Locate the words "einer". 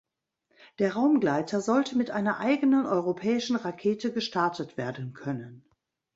2.09-2.39